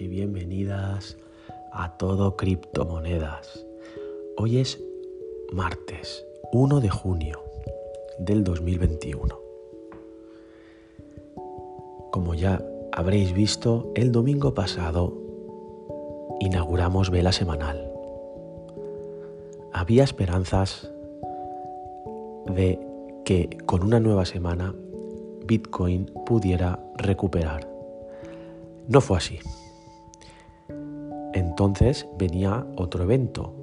y 0.00 0.08
bienvenidas 0.08 1.18
a 1.72 1.96
todo 1.96 2.36
criptomonedas. 2.36 3.66
Hoy 4.36 4.58
es 4.58 4.80
martes 5.52 6.24
1 6.52 6.80
de 6.80 6.88
junio 6.88 7.42
del 8.18 8.44
2021. 8.44 9.38
Como 12.10 12.34
ya 12.34 12.64
habréis 12.92 13.34
visto, 13.34 13.90
el 13.94 14.12
domingo 14.12 14.54
pasado 14.54 15.18
inauguramos 16.40 17.10
vela 17.10 17.32
semanal. 17.32 17.92
Había 19.72 20.04
esperanzas 20.04 20.90
de 22.46 22.78
que 23.24 23.58
con 23.66 23.82
una 23.82 24.00
nueva 24.00 24.24
semana 24.24 24.74
Bitcoin 25.44 26.06
pudiera 26.24 26.78
recuperar. 26.96 27.68
No 28.88 29.00
fue 29.00 29.18
así. 29.18 29.38
Entonces 31.34 32.06
venía 32.18 32.66
otro 32.76 33.04
evento. 33.04 33.54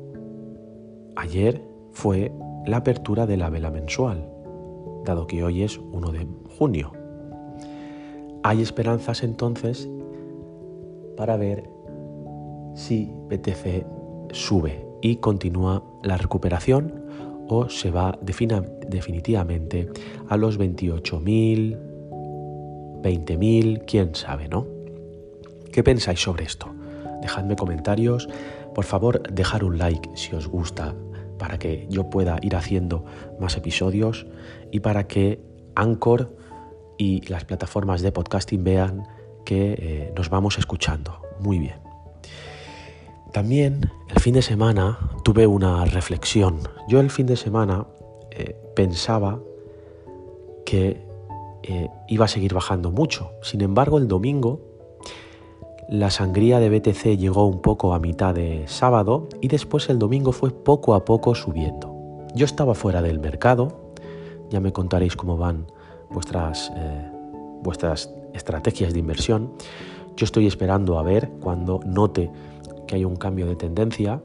Ayer 1.16 1.64
fue 1.92 2.32
la 2.66 2.78
apertura 2.78 3.26
de 3.26 3.38
la 3.38 3.50
vela 3.50 3.72
mensual, 3.72 4.30
dado 5.05 5.28
que 5.28 5.44
hoy 5.44 5.64
es 5.64 5.78
1 5.78 6.12
de 6.12 6.28
junio. 6.58 6.92
Hay 8.44 8.62
esperanzas 8.62 9.23
entonces 9.23 9.90
para 11.18 11.36
ver 11.36 11.70
si 12.73 13.12
BTC 13.30 13.86
sube 14.31 14.86
y 15.02 15.17
continúa 15.17 15.84
la 16.04 16.17
recuperación 16.17 17.06
o 17.50 17.67
se 17.67 17.92
va 17.92 18.17
definitivamente 18.22 19.90
a 20.28 20.38
los 20.38 20.59
28.000, 20.59 21.78
20.000, 23.02 23.83
quién 23.86 24.16
sabe, 24.16 24.48
¿no? 24.48 24.66
¿Qué 25.72 25.83
pensáis 25.83 26.22
sobre 26.22 26.45
esto? 26.45 26.78
Dejadme 27.22 27.56
comentarios, 27.56 28.30
por 28.73 28.86
favor 28.86 29.23
dejar 29.31 29.64
un 29.64 29.78
like 29.78 30.09
si 30.16 30.36
os 30.36 30.48
gusta 30.48 30.95
para 31.38 31.58
que 31.58 31.88
yo 31.89 32.09
pueda 32.09 32.38
ir 32.42 32.56
haciendo 32.56 33.06
más 33.39 33.58
episodios 33.58 34.28
y 34.72 34.81
para 34.81 35.08
que 35.08 35.42
Anchor 35.76 36.36
y 36.98 37.22
las 37.28 37.45
plataformas 37.45 38.02
de 38.02 38.11
podcasting 38.11 38.64
vean 38.64 39.08
que 39.45 39.73
eh, 39.80 40.14
nos 40.16 40.30
vamos 40.30 40.58
escuchando. 40.58 41.22
Muy 41.39 41.58
bien. 41.58 41.78
También 43.31 43.89
el 44.09 44.20
fin 44.20 44.33
de 44.33 44.42
semana 44.42 45.00
tuve 45.23 45.48
una 45.48 45.86
reflexión. 45.86 46.59
Yo 46.88 47.00
el 47.00 47.09
fin 47.09 47.26
de 47.26 47.38
semana 47.38 47.88
eh, 48.31 48.56
pensaba 48.76 49.39
que 50.66 51.02
eh, 51.64 51.89
iba 52.08 52.26
a 52.26 52.28
seguir 52.28 52.54
bajando 52.54 52.92
mucho. 52.92 53.31
Sin 53.42 53.61
embargo, 53.61 53.98
el 53.98 54.08
domingo 54.08 54.69
la 55.90 56.12
sangría 56.12 56.59
de 56.59 56.70
BTC 56.70 57.18
llegó 57.18 57.45
un 57.45 57.62
poco 57.62 57.94
a 57.94 58.00
mitad 58.00 58.36
de 58.36 58.64
sábado 58.68 59.28
y 59.42 59.48
después 59.48 59.90
el 59.90 59.98
domingo 59.98 60.32
fue 60.32 60.52
poco 60.52 60.94
a 60.94 61.04
poco 61.04 61.34
subiendo. 61.34 62.28
Yo 62.36 62.45
estaba 62.45 62.76
fuera 62.76 63.02
del 63.02 63.20
mercado, 63.20 63.94
ya 64.52 64.60
me 64.60 64.72
contaréis 64.72 65.16
cómo 65.16 65.36
van 65.36 65.66
vuestras, 66.12 66.72
eh, 66.76 67.12
vuestras 67.64 68.14
estrategias 68.34 68.94
de 68.94 69.00
inversión. 69.00 69.52
Yo 70.16 70.26
estoy 70.26 70.45
esperando 70.45 71.00
a 71.00 71.04
ver 71.04 71.32
cuando 71.42 71.80
note 71.84 72.30
que 72.86 72.95
hay 72.95 73.04
un 73.04 73.16
cambio 73.16 73.48
de 73.48 73.56
tendencia, 73.56 74.22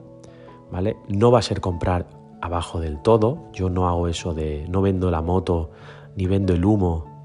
¿vale? 0.70 0.98
No 1.08 1.30
va 1.30 1.38
a 1.38 1.42
ser 1.42 1.62
comprar 1.62 2.06
abajo 2.42 2.78
del 2.78 3.00
todo, 3.00 3.38
yo 3.54 3.70
no 3.70 3.88
hago 3.88 4.08
eso 4.08 4.34
de 4.34 4.66
no 4.68 4.82
vendo 4.82 5.10
la 5.10 5.22
moto 5.22 5.70
ni 6.14 6.26
vendo 6.26 6.52
el 6.52 6.62
humo, 6.62 7.24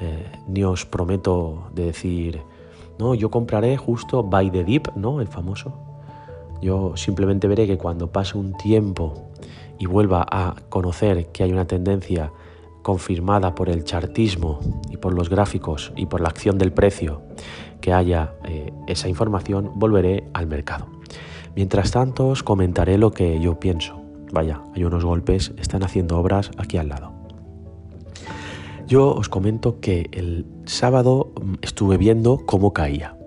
eh, 0.00 0.32
ni 0.46 0.64
os 0.64 0.86
prometo 0.86 1.68
de 1.74 1.84
decir, 1.84 2.40
no, 2.98 3.14
yo 3.14 3.30
compraré 3.30 3.76
justo 3.76 4.22
buy 4.22 4.50
the 4.50 4.64
dip, 4.64 4.88
¿no? 4.96 5.20
El 5.20 5.28
famoso. 5.28 5.72
Yo 6.60 6.96
simplemente 6.96 7.46
veré 7.46 7.66
que 7.66 7.78
cuando 7.78 8.10
pase 8.10 8.36
un 8.36 8.54
tiempo 8.54 9.30
y 9.78 9.86
vuelva 9.86 10.26
a 10.28 10.56
conocer 10.68 11.28
que 11.28 11.44
hay 11.44 11.52
una 11.52 11.66
tendencia 11.66 12.32
confirmada 12.82 13.54
por 13.54 13.68
el 13.68 13.84
chartismo 13.84 14.60
y 14.90 14.96
por 14.96 15.14
los 15.14 15.28
gráficos 15.28 15.92
y 15.94 16.06
por 16.06 16.20
la 16.20 16.28
acción 16.28 16.58
del 16.58 16.72
precio 16.72 17.22
que 17.80 17.92
haya 17.92 18.34
eh, 18.44 18.72
esa 18.86 19.08
información, 19.08 19.72
volveré 19.76 20.28
al 20.32 20.46
mercado. 20.46 20.86
Mientras 21.54 21.90
tanto, 21.90 22.28
os 22.28 22.42
comentaré 22.42 22.98
lo 22.98 23.12
que 23.12 23.40
yo 23.40 23.60
pienso. 23.60 24.00
Vaya, 24.32 24.62
hay 24.74 24.84
unos 24.84 25.04
golpes, 25.04 25.52
están 25.58 25.84
haciendo 25.84 26.18
obras 26.18 26.50
aquí 26.58 26.76
al 26.76 26.88
lado. 26.88 27.17
Yo 28.88 29.12
os 29.12 29.28
comento 29.28 29.80
que 29.80 30.08
el 30.12 30.46
sábado 30.64 31.30
mm, 31.38 31.54
estuve 31.60 31.98
viendo 31.98 32.38
cómo 32.46 32.72
caía, 32.72 33.18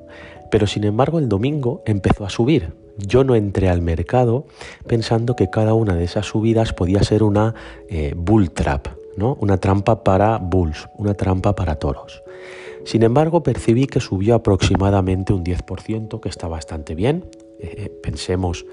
pero 0.50 0.66
sin 0.66 0.86
embargo 0.86 1.20
el 1.20 1.30
domingo 1.30 1.84
empezó 1.86 2.26
a 2.26 2.32
subir. 2.32 2.74
Yo 2.98 3.24
no 3.24 3.36
entré 3.36 3.70
al 3.70 3.80
mercado 3.80 4.48
pensando 4.88 5.36
que 5.36 5.52
cada 5.52 5.76
una 5.76 5.96
de 5.96 6.04
esas 6.04 6.26
subidas 6.26 6.74
podía 6.74 7.04
ser 7.04 7.22
una 7.22 7.54
eh, 7.90 8.16
bull 8.18 8.50
trap, 8.50 8.88
¿no? 9.18 9.38
una 9.40 9.58
trampa 9.58 10.04
para 10.04 10.40
bulls, 10.40 10.90
una 10.98 11.14
trampa 11.14 11.54
para 11.54 11.76
toros. 11.76 12.24
Sin 12.84 13.04
embargo, 13.04 13.44
percibí 13.44 13.86
que 13.86 14.00
subió 14.00 14.34
aproximadamente 14.34 15.32
un 15.32 15.44
10%, 15.44 16.20
que 16.20 16.30
está 16.30 16.48
bastante 16.48 16.96
bien. 16.96 17.26
Eh, 17.62 17.90
pensemos 18.02 18.66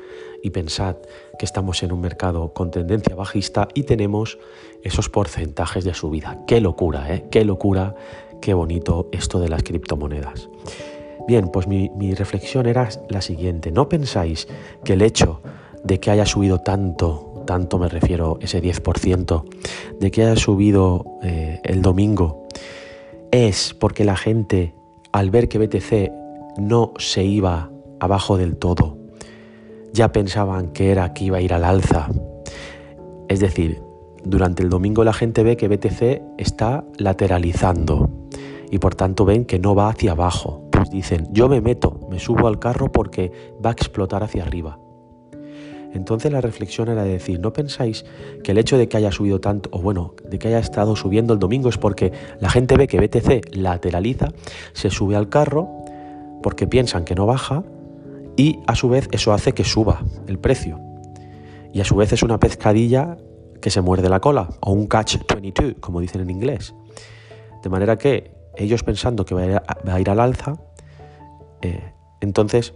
y 0.42 0.50
pensad 0.50 0.96
que 1.38 1.44
estamos 1.44 1.82
en 1.82 1.92
un 1.92 2.00
mercado 2.00 2.52
con 2.54 2.70
tendencia 2.70 3.14
bajista 3.14 3.68
y 3.74 3.82
tenemos 3.82 4.38
esos 4.82 5.08
porcentajes 5.10 5.84
de 5.84 5.94
subida. 5.94 6.44
Qué 6.46 6.60
locura, 6.60 7.12
¿eh? 7.12 7.26
Qué 7.30 7.44
locura, 7.44 7.94
qué 8.40 8.54
bonito 8.54 9.08
esto 9.12 9.40
de 9.40 9.48
las 9.48 9.62
criptomonedas. 9.62 10.48
Bien, 11.26 11.48
pues 11.48 11.66
mi, 11.66 12.14
reflexión 12.14 12.66
era 12.66 12.88
la 13.10 13.20
siguiente. 13.20 13.70
¿No 13.70 13.88
pensáis 13.88 14.48
que 14.84 14.94
el 14.94 15.02
hecho 15.02 15.42
de 15.84 16.00
que 16.00 16.10
haya 16.10 16.24
subido 16.24 16.60
tanto, 16.60 17.44
tanto 17.46 17.78
me 17.78 17.88
refiero 17.88 18.38
ese 18.40 18.62
10%, 18.62 19.44
de 20.00 20.10
que 20.10 20.22
haya 20.22 20.36
subido 20.36 21.04
eh, 21.22 21.60
el 21.64 21.82
domingo, 21.82 22.46
es 23.30 23.74
porque 23.74 24.04
la 24.04 24.16
gente, 24.16 24.74
al 25.12 25.30
ver 25.30 25.48
que 25.48 25.58
BTC 25.58 26.10
no 26.56 26.94
se 26.96 27.24
iba 27.24 27.70
abajo 28.00 28.36
del 28.36 28.56
todo, 28.56 28.98
ya 29.92 30.12
pensaban 30.12 30.68
que 30.68 30.90
era 30.90 31.12
que 31.14 31.24
iba 31.24 31.38
a 31.38 31.40
ir 31.40 31.52
al 31.52 31.64
alza. 31.64 32.08
Es 33.28 33.40
decir, 33.40 33.82
durante 34.24 34.62
el 34.62 34.68
domingo 34.68 35.04
la 35.04 35.12
gente 35.12 35.42
ve 35.42 35.56
que 35.56 35.68
BTC 35.68 36.22
está 36.38 36.84
lateralizando 36.96 38.10
y 38.70 38.78
por 38.78 38.94
tanto 38.94 39.24
ven 39.24 39.44
que 39.44 39.58
no 39.58 39.74
va 39.74 39.88
hacia 39.88 40.12
abajo. 40.12 40.68
Pues 40.70 40.90
dicen, 40.90 41.28
yo 41.32 41.48
me 41.48 41.60
meto, 41.60 42.00
me 42.10 42.18
subo 42.18 42.46
al 42.46 42.58
carro 42.58 42.92
porque 42.92 43.32
va 43.64 43.70
a 43.70 43.72
explotar 43.72 44.22
hacia 44.22 44.42
arriba. 44.42 44.78
Entonces 45.94 46.30
la 46.30 46.40
reflexión 46.40 46.88
era 46.88 47.02
decir, 47.02 47.40
¿no 47.40 47.52
pensáis 47.52 48.04
que 48.44 48.52
el 48.52 48.58
hecho 48.58 48.76
de 48.76 48.88
que 48.88 48.98
haya 48.98 49.10
subido 49.10 49.40
tanto, 49.40 49.70
o 49.72 49.80
bueno, 49.80 50.14
de 50.28 50.38
que 50.38 50.48
haya 50.48 50.58
estado 50.58 50.96
subiendo 50.96 51.32
el 51.32 51.38
domingo 51.38 51.70
es 51.70 51.78
porque 51.78 52.12
la 52.40 52.50
gente 52.50 52.76
ve 52.76 52.86
que 52.86 53.00
BTC 53.00 53.56
lateraliza, 53.56 54.28
se 54.74 54.90
sube 54.90 55.16
al 55.16 55.28
carro 55.28 55.68
porque 56.42 56.66
piensan 56.66 57.04
que 57.04 57.14
no 57.14 57.26
baja 57.26 57.64
y 58.38 58.60
a 58.68 58.76
su 58.76 58.88
vez 58.88 59.08
eso 59.10 59.32
hace 59.32 59.52
que 59.52 59.64
suba 59.64 60.00
el 60.28 60.38
precio? 60.38 60.80
Y 61.72 61.80
a 61.80 61.84
su 61.84 61.96
vez 61.96 62.12
es 62.12 62.22
una 62.22 62.38
pescadilla 62.38 63.18
que 63.60 63.68
se 63.68 63.80
muerde 63.80 64.08
la 64.08 64.20
cola, 64.20 64.48
o 64.60 64.72
un 64.72 64.86
catch 64.86 65.16
22, 65.28 65.74
como 65.80 66.00
dicen 66.00 66.20
en 66.20 66.30
inglés. 66.30 66.72
De 67.64 67.68
manera 67.68 67.98
que 67.98 68.30
ellos 68.56 68.84
pensando 68.84 69.24
que 69.24 69.34
va 69.34 69.42
a 69.92 70.00
ir, 70.00 70.08
al 70.08 70.20
alza, 70.20 70.56
eh, 71.62 71.92
entonces 72.20 72.74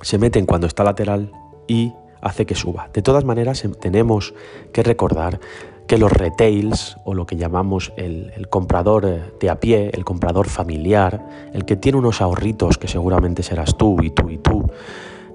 se 0.00 0.16
meten 0.16 0.46
cuando 0.46 0.66
está 0.66 0.82
lateral 0.82 1.30
y 1.68 1.92
hace 2.22 2.46
que 2.46 2.54
suba. 2.54 2.88
De 2.94 3.02
todas 3.02 3.24
maneras, 3.24 3.62
em, 3.66 3.74
tenemos 3.74 4.34
que 4.72 4.82
recordar 4.82 5.40
que 5.90 5.98
los 5.98 6.12
retails, 6.12 6.98
o 7.02 7.14
lo 7.14 7.26
que 7.26 7.34
llamamos 7.34 7.92
el, 7.96 8.46
comprador 8.48 9.06
eh, 9.06 9.22
de 9.40 9.50
a 9.50 9.58
pie, 9.58 9.90
el 9.92 10.04
comprador 10.04 10.46
familiar, 10.46 11.50
el 11.52 11.64
que 11.64 11.74
tiene 11.74 11.98
unos 11.98 12.20
ahorritos 12.20 12.78
que 12.78 12.86
seguramente 12.86 13.42
serás 13.42 13.76
tú 13.76 13.96
y 14.00 14.10
tú 14.10 14.30
y 14.30 14.38
tú, 14.38 14.70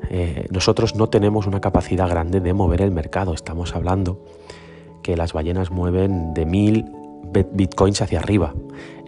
eh, 0.09 0.47
nosotros 0.51 0.95
no 0.95 1.09
tenemos 1.09 1.45
una 1.45 1.59
capacidad 1.59 2.07
grande 2.07 2.39
de 2.39 2.53
mover 2.53 2.81
el 2.81 2.91
mercado. 2.91 3.33
Estamos 3.33 3.75
hablando 3.75 4.23
que 5.03 5.17
las 5.17 5.33
ballenas 5.33 5.71
mueven 5.71 6.33
de 6.33 6.45
mil 6.45 6.85
bitcoins 7.51 8.01
hacia 8.01 8.19
arriba. 8.19 8.53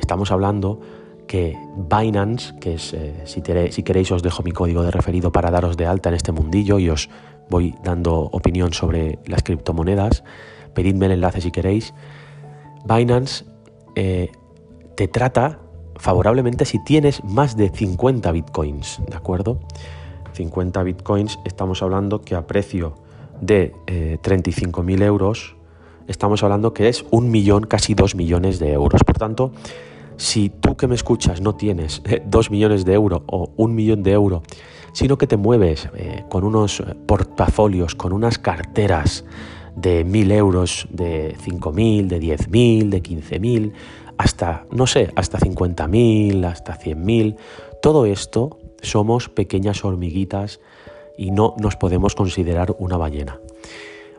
Estamos 0.02 0.34
hablando 0.34 0.82
que 1.28 1.58
Binance, 1.78 2.60
que 2.60 2.74
es, 2.74 2.92
eh, 2.92 3.22
si, 3.24 3.42
si, 3.72 3.84
queréis 3.84 4.12
os 4.12 4.22
dejo 4.22 4.44
mi 4.44 4.52
código 4.52 4.84
de 4.84 4.92
referido 4.92 5.32
para 5.32 5.50
daros 5.50 5.78
de 5.78 5.86
alta 5.86 6.10
en 6.10 6.16
este 6.16 6.34
mundillo 6.34 6.78
y 6.78 6.90
os 6.90 7.10
voy 7.50 7.74
dando 7.86 8.20
opinión 8.34 8.74
sobre 8.74 9.20
las 9.26 9.44
criptomonedas, 9.44 10.26
pedidme 10.78 11.08
el 11.08 11.14
enlace 11.14 11.42
si 11.42 11.50
queréis. 11.50 11.96
Binance 12.86 13.46
eh, 13.96 14.30
te 14.96 15.08
trata 15.08 15.60
favorablemente 15.96 16.66
si 16.66 16.78
tienes 16.84 17.24
más 17.24 17.58
de 17.58 17.70
50 17.70 18.32
bitcoins, 18.32 19.02
¿de 19.10 19.18
acuerdo? 19.18 19.60
50 20.34 20.84
bitcoins, 20.84 21.40
estamos 21.46 21.82
hablando 21.82 22.22
que 22.22 22.36
a 22.36 22.46
precio 22.46 22.94
de 23.42 23.74
eh, 23.88 24.20
35.000 24.22 25.02
euros, 25.02 25.56
estamos 26.08 26.44
hablando 26.44 26.76
que 26.76 26.90
es 26.90 27.06
un 27.10 27.32
millón, 27.32 27.64
casi 27.64 27.96
dos 27.96 28.14
millones 28.14 28.60
de 28.60 28.74
euros. 28.74 29.02
Por 29.04 29.18
tanto, 29.18 29.52
Si 30.20 30.50
tú 30.50 30.76
que 30.76 30.88
me 30.88 30.96
escuchas 30.96 31.42
no 31.42 31.54
tienes 31.54 32.02
eh, 32.06 32.24
dos 32.26 32.50
millones 32.50 32.86
de 32.86 32.94
euros 32.94 33.22
o 33.28 33.52
un 33.56 33.76
millón 33.76 34.02
de 34.02 34.14
euros, 34.14 34.42
sino 34.92 35.16
que 35.18 35.28
te 35.28 35.38
mueves 35.38 35.90
eh, 35.96 36.24
con 36.28 36.44
unos 36.44 36.82
portafolios, 37.06 37.94
con 37.94 38.14
unas 38.14 38.40
carteras 38.40 39.24
de 39.78 40.04
mil 40.04 40.32
euros, 40.32 40.88
de 40.90 41.36
cinco 41.40 41.72
mil, 41.72 42.10
de 42.10 42.20
diez 42.20 42.50
mil, 42.50 42.90
de 42.90 43.02
quince 43.02 43.40
mil, 43.40 43.74
hasta, 44.18 44.66
no 44.72 44.88
sé, 44.88 45.12
hasta 45.16 45.38
cincuenta 45.38 45.88
mil, 45.88 46.44
hasta 46.46 46.74
cien 46.76 47.06
mil, 47.06 47.38
todo 47.82 48.06
esto 48.08 48.58
somos 48.82 49.30
pequeñas 49.30 49.86
hormiguitas 49.86 50.60
y 51.16 51.30
no 51.30 51.54
nos 51.60 51.76
podemos 51.76 52.16
considerar 52.16 52.76
una 52.80 52.98
ballena. 52.98 53.40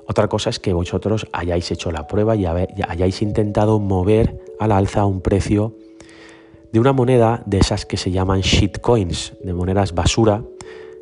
Otra 0.06 0.28
cosa 0.28 0.48
es 0.48 0.60
que 0.60 0.72
vosotros 0.72 1.26
hayáis 1.32 1.70
hecho 1.70 1.90
la 1.90 2.06
prueba 2.06 2.36
y 2.36 2.46
hayáis 2.46 3.20
intentado 3.20 3.78
mover 3.80 4.40
al 4.58 4.72
alza 4.72 5.04
un 5.04 5.20
precio 5.20 5.74
de 6.72 6.80
una 6.80 6.92
moneda 6.92 7.42
de 7.46 7.58
esas 7.58 7.84
que 7.84 7.96
se 7.96 8.10
llaman 8.10 8.40
shitcoins, 8.40 9.34
de 9.42 9.52
monedas 9.52 9.92
basura, 9.92 10.44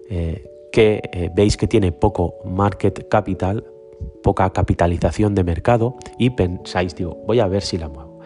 eh, 0.08 0.50
que 0.72 1.02
eh, 1.12 1.30
veis 1.34 1.56
que 1.56 1.68
tiene 1.68 1.92
poco 1.92 2.34
market 2.44 3.08
capital, 3.08 3.64
poca 4.26 4.50
capitalización 4.50 5.36
de 5.36 5.44
mercado 5.44 5.94
y 6.18 6.30
pensáis, 6.30 6.96
digo, 6.96 7.16
voy 7.28 7.38
a 7.38 7.46
ver 7.46 7.62
si 7.62 7.78
la 7.78 7.88
muevo. 7.88 8.18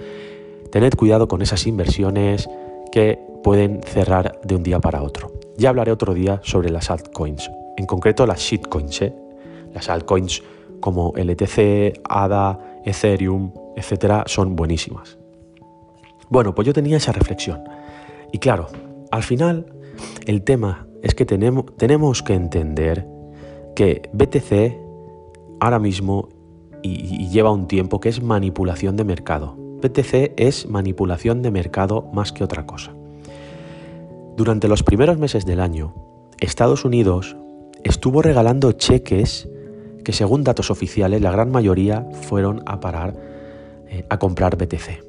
Tened 0.73 0.95
cuidado 0.95 1.29
con 1.29 1.43
esas 1.43 1.67
inversiones 1.67 2.49
que 2.91 3.19
pueden 3.45 3.83
cerrar 3.83 4.41
de 4.43 4.55
un 4.55 4.63
día 4.63 4.81
para 4.81 5.03
otro. 5.03 5.31
Ya 5.59 5.69
hablaré 5.69 5.93
otro 5.93 6.15
día 6.15 6.41
sobre 6.43 6.71
las 6.71 6.89
altcoins, 6.91 7.51
en 7.77 7.85
concreto 7.85 8.25
las 8.25 8.41
shitcoins, 8.41 9.03
¿eh? 9.03 9.15
las 9.75 9.91
altcoins 9.91 10.43
como 10.81 11.13
LTC, 11.15 12.01
ADA, 12.09 12.81
Ethereum, 12.87 13.53
etcétera, 13.77 14.25
son 14.27 14.57
buenísimas. 14.57 15.19
Bueno, 16.31 16.55
pues 16.55 16.65
yo 16.65 16.73
tenía 16.73 16.97
esa 16.97 17.13
reflexión. 17.13 17.63
Y 18.33 18.39
claro, 18.39 18.69
al 19.11 19.23
final 19.23 19.67
el 20.25 20.45
tema 20.45 20.87
es 21.03 21.15
que 21.15 21.27
tenemos, 21.27 21.67
tenemos 21.77 22.23
que 22.23 22.33
entender 22.33 23.07
que 23.77 24.09
BTC 24.15 24.89
ahora 25.61 25.79
mismo 25.79 26.29
y, 26.83 27.29
lleva 27.29 27.53
un 27.53 27.69
tiempo 27.69 28.01
que 28.01 28.09
es 28.09 28.23
manipulación 28.23 28.97
de 28.97 29.05
mercado. 29.05 29.57
BTC 29.83 30.35
es 30.37 30.69
manipulación 30.69 31.43
de 31.43 31.51
mercado 31.51 32.09
más 32.13 32.33
que 32.33 32.45
otra 32.45 32.67
cosa. 32.67 32.93
Durante 34.37 34.69
los 34.69 34.83
primeros 34.83 35.19
meses 35.19 35.47
del 35.47 35.61
año, 35.61 35.95
Estados 36.41 36.85
Unidos 36.85 37.37
estuvo 37.85 38.23
regalando 38.23 38.73
cheques 38.73 39.49
que 40.05 40.13
según 40.13 40.45
datos 40.45 40.71
oficiales 40.71 41.21
la 41.21 41.31
gran 41.31 41.51
mayoría 41.51 42.07
fueron 42.23 42.63
a 42.67 42.81
parar 42.81 43.15
eh, 43.89 44.05
a 44.09 44.19
comprar 44.19 44.57
BTC. 44.57 45.05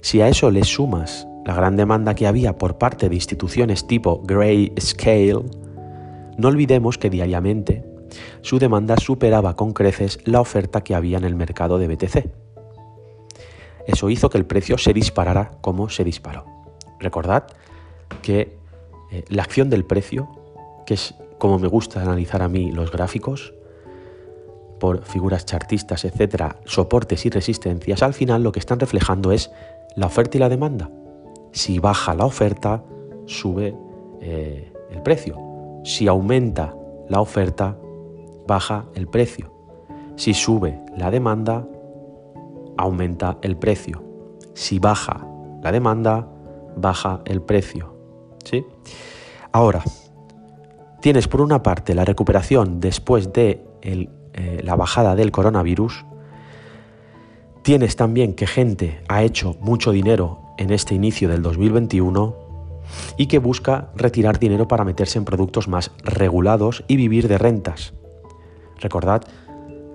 Si 0.00 0.20
a 0.20 0.28
eso 0.28 0.50
le 0.50 0.64
sumas 0.64 1.26
la 1.44 1.54
gran 1.54 1.76
demanda 1.76 2.14
que 2.14 2.26
había 2.26 2.56
por 2.56 2.78
parte 2.78 3.08
de 3.08 3.14
instituciones 3.14 3.86
tipo 3.86 4.22
Grayscale, 4.24 5.42
no 6.38 6.48
olvidemos 6.48 6.96
que 6.96 7.10
diariamente 7.10 7.84
su 8.42 8.58
demanda 8.58 8.96
superaba 8.96 9.56
con 9.56 9.72
creces 9.72 10.18
la 10.24 10.40
oferta 10.40 10.82
que 10.82 10.94
había 10.94 11.18
en 11.18 11.24
el 11.24 11.34
mercado 11.34 11.78
de 11.78 11.88
BTC. 11.88 12.30
Eso 13.86 14.10
hizo 14.10 14.30
que 14.30 14.38
el 14.38 14.46
precio 14.46 14.78
se 14.78 14.92
disparara 14.92 15.52
como 15.60 15.88
se 15.88 16.04
disparó. 16.04 16.44
Recordad 16.98 17.46
que 18.22 18.58
eh, 19.10 19.24
la 19.28 19.42
acción 19.42 19.70
del 19.70 19.84
precio, 19.84 20.28
que 20.86 20.94
es 20.94 21.14
como 21.38 21.58
me 21.58 21.68
gusta 21.68 22.02
analizar 22.02 22.42
a 22.42 22.48
mí 22.48 22.70
los 22.70 22.92
gráficos, 22.92 23.54
por 24.78 25.04
figuras 25.04 25.44
chartistas, 25.44 26.04
etcétera, 26.04 26.56
soportes 26.64 27.26
y 27.26 27.30
resistencias, 27.30 28.02
al 28.02 28.14
final 28.14 28.42
lo 28.42 28.52
que 28.52 28.60
están 28.60 28.80
reflejando 28.80 29.32
es 29.32 29.50
la 29.96 30.06
oferta 30.06 30.36
y 30.36 30.40
la 30.40 30.48
demanda. 30.48 30.90
Si 31.52 31.78
baja 31.78 32.14
la 32.14 32.24
oferta, 32.24 32.82
sube 33.26 33.76
eh, 34.20 34.72
el 34.90 35.02
precio. 35.02 35.36
Si 35.84 36.08
aumenta 36.08 36.74
la 37.08 37.20
oferta, 37.20 37.76
baja 38.50 38.86
el 38.94 39.06
precio. 39.06 39.52
Si 40.16 40.34
sube 40.34 40.80
la 40.96 41.12
demanda, 41.12 41.68
aumenta 42.76 43.38
el 43.42 43.56
precio. 43.56 44.02
Si 44.54 44.80
baja 44.80 45.24
la 45.62 45.70
demanda, 45.70 46.26
baja 46.76 47.20
el 47.26 47.42
precio. 47.42 47.94
¿Sí? 48.44 48.66
Ahora, 49.52 49.84
tienes 51.00 51.28
por 51.28 51.42
una 51.42 51.62
parte 51.62 51.94
la 51.94 52.04
recuperación 52.04 52.80
después 52.80 53.32
de 53.32 53.64
eh, 53.82 54.60
la 54.64 54.74
bajada 54.74 55.14
del 55.14 55.30
coronavirus, 55.30 56.04
Tienes 57.62 57.94
también 57.94 58.32
que 58.32 58.46
gente 58.46 59.02
ha 59.06 59.22
hecho 59.22 59.54
mucho 59.60 59.92
dinero 59.92 60.40
en 60.56 60.70
este 60.72 60.94
inicio 60.94 61.28
del 61.28 61.42
2021 61.42 62.34
y 63.18 63.26
que 63.26 63.38
busca 63.38 63.90
retirar 63.94 64.38
dinero 64.38 64.66
para 64.66 64.84
meterse 64.84 65.18
en 65.18 65.26
productos 65.26 65.68
más 65.68 65.90
regulados 66.02 66.84
y 66.88 66.96
vivir 66.96 67.28
de 67.28 67.36
rentas. 67.36 67.92
Recordad 68.80 69.22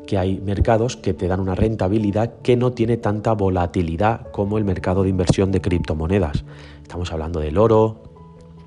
que 0.05 0.17
hay 0.17 0.39
mercados 0.39 0.97
que 0.97 1.13
te 1.13 1.27
dan 1.27 1.39
una 1.39 1.55
rentabilidad 1.55 2.35
que 2.41 2.55
no 2.55 2.71
tiene 2.71 2.97
tanta 2.97 3.33
volatilidad 3.33 4.31
como 4.31 4.57
el 4.57 4.63
mercado 4.63 5.03
de 5.03 5.09
inversión 5.09 5.51
de 5.51 5.61
criptomonedas. 5.61 6.45
Estamos 6.83 7.11
hablando 7.11 7.39
del 7.39 7.57
oro, 7.57 8.03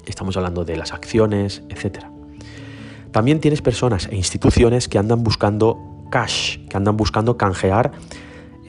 estamos 0.06 0.36
hablando 0.36 0.64
de 0.64 0.76
las 0.76 0.92
acciones, 0.92 1.62
etc. 1.68 2.06
También 3.12 3.40
tienes 3.40 3.62
personas 3.62 4.08
e 4.10 4.16
instituciones 4.16 4.88
que 4.88 4.98
andan 4.98 5.22
buscando 5.22 5.78
cash, 6.10 6.58
que 6.68 6.76
andan 6.76 6.96
buscando 6.96 7.36
canjear 7.36 7.92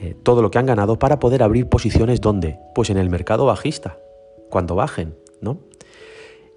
eh, 0.00 0.14
todo 0.22 0.40
lo 0.40 0.50
que 0.50 0.58
han 0.58 0.66
ganado 0.66 0.98
para 0.98 1.18
poder 1.18 1.42
abrir 1.42 1.68
posiciones 1.68 2.20
donde? 2.20 2.58
Pues 2.74 2.90
en 2.90 2.98
el 2.98 3.10
mercado 3.10 3.46
bajista, 3.46 3.98
cuando 4.48 4.74
bajen, 4.74 5.16
¿no? 5.40 5.58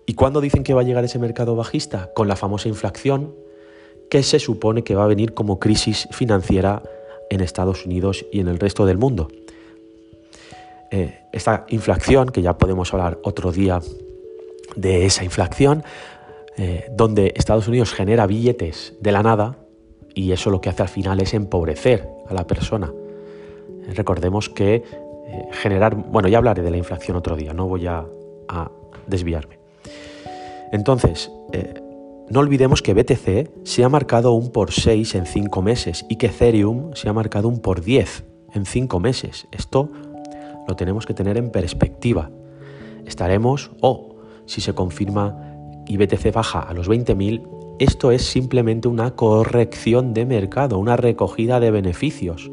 ¿Y 0.05 0.13
cuándo 0.13 0.41
dicen 0.41 0.63
que 0.63 0.73
va 0.73 0.81
a 0.81 0.83
llegar 0.83 1.03
ese 1.03 1.17
mercado 1.17 1.55
bajista? 1.55 2.11
Con 2.13 2.27
la 2.27 2.35
famosa 2.35 2.67
inflación 2.67 3.33
que 4.13 4.21
se 4.21 4.37
supone 4.37 4.83
que 4.83 4.93
va 4.93 5.05
a 5.05 5.07
venir 5.07 5.33
como 5.33 5.57
crisis 5.57 6.07
financiera 6.11 6.83
en 7.31 7.41
Estados 7.41 7.87
Unidos 7.87 8.27
y 8.31 8.41
en 8.41 8.47
el 8.47 8.59
resto 8.59 8.85
del 8.85 8.99
mundo. 8.99 9.27
Eh, 10.91 11.21
esta 11.31 11.65
inflación, 11.69 12.29
que 12.29 12.43
ya 12.43 12.55
podemos 12.55 12.93
hablar 12.93 13.17
otro 13.23 13.51
día 13.51 13.81
de 14.75 15.07
esa 15.07 15.23
inflación, 15.23 15.83
eh, 16.57 16.85
donde 16.91 17.33
Estados 17.35 17.67
Unidos 17.67 17.91
genera 17.91 18.27
billetes 18.27 18.93
de 18.99 19.11
la 19.11 19.23
nada 19.23 19.57
y 20.13 20.31
eso 20.31 20.51
lo 20.51 20.61
que 20.61 20.69
hace 20.69 20.83
al 20.83 20.89
final 20.89 21.19
es 21.19 21.33
empobrecer 21.33 22.07
a 22.29 22.35
la 22.35 22.45
persona. 22.45 22.93
Recordemos 23.95 24.47
que 24.47 24.75
eh, 24.75 24.83
generar, 25.53 25.95
bueno, 25.95 26.27
ya 26.27 26.37
hablaré 26.37 26.61
de 26.61 26.69
la 26.69 26.77
inflación 26.77 27.17
otro 27.17 27.35
día, 27.35 27.51
no 27.51 27.67
voy 27.67 27.87
a, 27.87 28.05
desviarme. 29.07 29.57
Entonces, 30.71 31.31
eh, 31.51 31.82
no 32.33 32.39
olvidemos 32.39 32.81
que 32.81 32.95
BTC 32.95 33.63
se 33.63 33.83
ha 33.83 33.89
marcado 33.89 34.31
un 34.33 34.51
por 34.51 34.71
6 34.71 35.13
en 35.13 35.27
5 35.27 35.61
meses 35.61 36.03
y 36.09 36.15
que 36.15 36.25
Ethereum 36.25 36.95
se 36.95 37.07
ha 37.07 37.13
marcado 37.13 37.47
un 37.47 37.59
por 37.59 37.83
10 37.83 38.25
en 38.55 38.65
5 38.65 38.99
meses. 38.99 39.47
Esto 39.51 39.91
lo 40.67 40.75
tenemos 40.75 41.05
que 41.05 41.13
tener 41.13 41.37
en 41.37 41.51
perspectiva. 41.51 42.31
Estaremos, 43.05 43.69
o 43.81 44.15
si 44.47 44.61
se 44.61 44.73
confirma 44.73 45.83
y 45.85 45.97
BTC 45.97 46.33
baja 46.33 46.61
a 46.61 46.73
los 46.73 46.89
20.000, 46.89 47.75
esto 47.77 48.09
es 48.09 48.25
simplemente 48.25 48.87
una 48.87 49.11
corrección 49.11 50.15
de 50.15 50.25
mercado, 50.25 50.79
una 50.79 50.97
recogida 50.97 51.59
de 51.59 51.69
beneficios. 51.69 52.49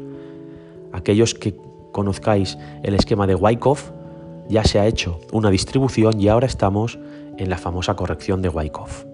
Aquellos 0.91 1.33
que 1.33 1.55
conozcáis 1.91 2.55
el 2.83 2.93
esquema 2.93 3.25
de 3.25 3.33
Wyckoff, 3.33 3.89
ya 4.47 4.63
se 4.63 4.79
ha 4.79 4.85
hecho 4.85 5.19
una 5.31 5.49
distribución 5.49 6.21
y 6.21 6.27
ahora 6.27 6.45
estamos 6.45 6.99
en 7.39 7.49
la 7.49 7.57
famosa 7.57 7.95
corrección 7.95 8.43
de 8.43 8.49
Wyckoff. 8.49 9.10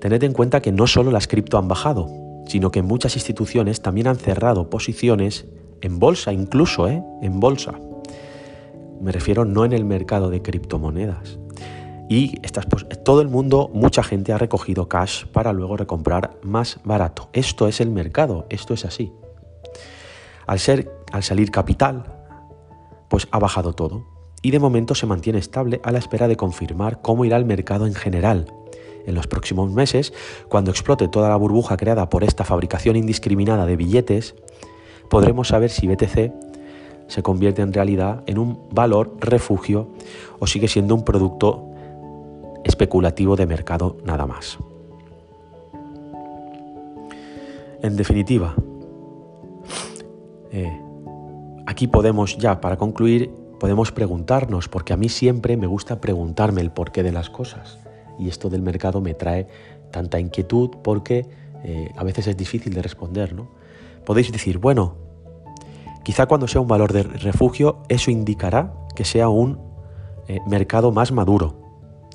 Tened 0.00 0.22
en 0.24 0.32
cuenta 0.32 0.60
que 0.60 0.72
no 0.72 0.86
solo 0.86 1.10
las 1.10 1.28
cripto 1.28 1.58
han 1.58 1.68
bajado, 1.68 2.08
sino 2.46 2.70
que 2.70 2.82
muchas 2.82 3.16
instituciones 3.16 3.82
también 3.82 4.06
han 4.06 4.16
cerrado 4.16 4.70
posiciones 4.70 5.46
en 5.82 5.98
bolsa, 5.98 6.32
incluso 6.32 6.88
¿eh? 6.88 7.02
en 7.22 7.38
bolsa. 7.38 7.74
Me 9.00 9.12
refiero 9.12 9.44
no 9.44 9.64
en 9.64 9.72
el 9.72 9.84
mercado 9.84 10.30
de 10.30 10.42
criptomonedas. 10.42 11.38
Y 12.08 12.38
estas, 12.42 12.66
todo 13.04 13.20
el 13.20 13.28
mundo, 13.28 13.70
mucha 13.72 14.02
gente 14.02 14.32
ha 14.32 14.38
recogido 14.38 14.88
cash 14.88 15.26
para 15.26 15.52
luego 15.52 15.76
recomprar 15.76 16.38
más 16.42 16.80
barato. 16.82 17.28
Esto 17.32 17.68
es 17.68 17.80
el 17.80 17.90
mercado, 17.90 18.46
esto 18.50 18.74
es 18.74 18.84
así. 18.84 19.12
Al, 20.46 20.58
ser, 20.58 20.90
al 21.12 21.22
salir 21.22 21.50
capital, 21.50 22.04
pues 23.08 23.28
ha 23.30 23.38
bajado 23.38 23.74
todo 23.74 24.06
y 24.42 24.50
de 24.50 24.58
momento 24.58 24.94
se 24.94 25.06
mantiene 25.06 25.38
estable 25.38 25.80
a 25.84 25.92
la 25.92 25.98
espera 25.98 26.26
de 26.26 26.36
confirmar 26.36 27.00
cómo 27.02 27.24
irá 27.24 27.36
el 27.36 27.44
mercado 27.44 27.86
en 27.86 27.94
general. 27.94 28.52
En 29.06 29.14
los 29.14 29.26
próximos 29.26 29.70
meses, 29.70 30.12
cuando 30.48 30.70
explote 30.70 31.08
toda 31.08 31.28
la 31.28 31.36
burbuja 31.36 31.76
creada 31.76 32.08
por 32.08 32.24
esta 32.24 32.44
fabricación 32.44 32.96
indiscriminada 32.96 33.66
de 33.66 33.76
billetes, 33.76 34.34
podremos 35.08 35.48
saber 35.48 35.70
si 35.70 35.86
BTC 35.86 36.32
se 37.08 37.22
convierte 37.22 37.62
en 37.62 37.72
realidad 37.72 38.22
en 38.26 38.38
un 38.38 38.68
valor 38.70 39.16
refugio 39.18 39.88
o 40.38 40.46
sigue 40.46 40.68
siendo 40.68 40.94
un 40.94 41.04
producto 41.04 41.66
especulativo 42.64 43.36
de 43.36 43.46
mercado 43.46 43.96
nada 44.04 44.26
más. 44.26 44.58
En 47.82 47.96
definitiva, 47.96 48.54
eh, 50.52 50.80
aquí 51.66 51.88
podemos 51.88 52.36
ya, 52.36 52.60
para 52.60 52.76
concluir, 52.76 53.30
podemos 53.58 53.90
preguntarnos, 53.90 54.68
porque 54.68 54.92
a 54.92 54.96
mí 54.96 55.08
siempre 55.08 55.56
me 55.56 55.66
gusta 55.66 56.00
preguntarme 56.00 56.60
el 56.60 56.70
porqué 56.70 57.02
de 57.02 57.12
las 57.12 57.30
cosas. 57.30 57.78
Y 58.20 58.28
esto 58.28 58.50
del 58.50 58.62
mercado 58.62 59.00
me 59.00 59.14
trae 59.14 59.48
tanta 59.90 60.20
inquietud 60.20 60.70
porque 60.82 61.26
eh, 61.64 61.90
a 61.96 62.04
veces 62.04 62.26
es 62.26 62.36
difícil 62.36 62.74
de 62.74 62.82
responder. 62.82 63.34
¿no? 63.34 63.48
Podéis 64.04 64.30
decir, 64.30 64.58
bueno, 64.58 64.94
quizá 66.04 66.26
cuando 66.26 66.46
sea 66.46 66.60
un 66.60 66.68
valor 66.68 66.92
de 66.92 67.02
refugio, 67.02 67.78
eso 67.88 68.10
indicará 68.10 68.74
que 68.94 69.04
sea 69.04 69.28
un 69.28 69.58
eh, 70.28 70.40
mercado 70.46 70.92
más 70.92 71.12
maduro, 71.12 71.56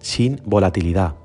sin 0.02 0.42
volatilidad. 0.46 1.16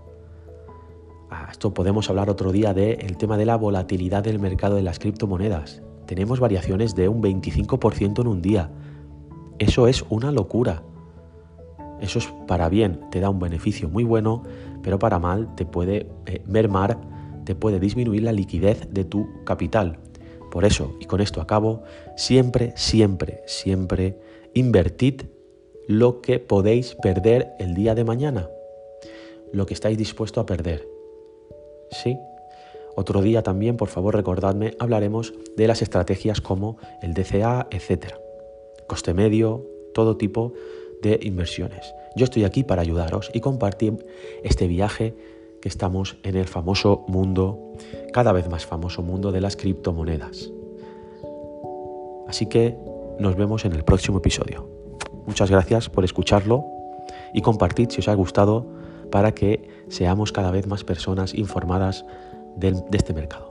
Ah, 1.31 1.49
esto 1.51 1.73
podemos 1.73 2.11
hablar 2.11 2.29
otro 2.31 2.51
día 2.51 2.75
del 2.75 3.17
tema 3.17 3.37
de 3.37 3.47
la 3.47 3.57
volatilidad 3.57 4.25
del 4.25 4.41
mercado 4.41 4.77
de 4.77 4.83
las 4.83 4.99
criptomonedas. 4.99 5.83
Tenemos 6.07 6.41
variaciones 6.41 6.97
de 6.97 7.09
un 7.09 7.23
25% 7.23 8.21
en 8.21 8.27
un 8.27 8.43
día. 8.43 8.71
Eso 9.61 9.87
es 9.87 10.05
una 10.09 10.33
locura. 10.33 10.83
Eso 12.01 12.19
es 12.19 12.29
para 12.47 12.69
bien, 12.69 13.01
te 13.11 13.21
da 13.21 13.31
un 13.31 13.39
beneficio 13.39 13.89
muy 13.89 14.05
bueno, 14.05 14.43
pero 14.83 14.99
para 14.99 15.19
mal 15.19 15.55
te 15.55 15.67
puede 15.67 16.09
eh, 16.27 16.43
mermar, 16.47 16.99
te 17.45 17.55
puede 17.55 17.79
disminuir 17.79 18.23
la 18.23 18.33
liquidez 18.33 18.89
de 18.91 19.05
tu 19.05 19.29
capital. 19.45 19.99
Por 20.51 20.65
eso, 20.65 20.97
y 20.99 21.05
con 21.05 21.21
esto 21.21 21.41
acabo, 21.41 21.83
siempre, 22.17 22.73
siempre, 22.77 23.43
siempre 23.47 24.19
invertid 24.55 25.23
lo 25.87 26.21
que 26.21 26.39
podéis 26.39 26.97
perder 26.97 27.53
el 27.59 27.75
día 27.75 27.95
de 27.95 28.05
mañana, 28.05 28.49
lo 29.53 29.67
que 29.67 29.75
estáis 29.75 29.99
dispuesto 29.99 30.41
a 30.41 30.47
perder. 30.47 30.89
¿Sí? 31.91 32.17
Otro 32.97 33.23
día 33.23 33.43
también, 33.43 33.77
por 33.77 33.89
favor, 33.89 34.15
recordadme, 34.15 34.75
hablaremos 34.79 35.35
de 35.57 35.67
las 35.67 35.83
estrategias 35.83 36.41
como 36.41 36.79
el 37.03 37.15
DCA, 37.15 37.69
etc. 37.71 38.15
Coste 38.87 39.15
medio, 39.15 39.67
todo 39.95 40.17
tipo 40.17 40.53
de 41.03 41.19
inversiones. 41.23 41.95
Yo 42.17 42.25
estoy 42.25 42.45
aquí 42.45 42.65
para 42.65 42.83
ayudaros 42.83 43.31
y 43.33 43.41
compartir 43.41 44.05
este 44.43 44.67
viaje 44.67 45.15
que 45.61 45.69
estamos 45.69 46.17
en 46.23 46.37
el 46.37 46.47
famoso 46.47 47.05
mundo, 47.09 47.75
cada 48.13 48.33
vez 48.33 48.49
más 48.49 48.67
famoso 48.67 49.03
mundo 49.03 49.33
de 49.33 49.41
las 49.41 49.57
criptomonedas. 49.57 50.51
Así 52.27 52.47
que 52.47 52.77
nos 53.19 53.37
vemos 53.37 53.65
en 53.65 53.73
el 53.73 53.85
próximo 53.85 54.19
episodio. 54.19 54.69
Muchas 55.27 55.51
gracias 55.51 55.89
por 55.89 56.05
escucharlo 56.05 56.65
y 57.35 57.43
compartid 57.43 57.91
si 57.91 58.01
os 58.01 58.09
ha 58.09 58.15
gustado 58.15 58.67
para 59.11 59.33
que 59.33 59.69
seamos 59.89 60.33
cada 60.33 60.51
vez 60.51 60.67
más 60.67 60.85
personas 60.85 61.35
informadas 61.35 62.05
de, 62.57 62.75
este 62.93 63.13
mercado. 63.13 63.50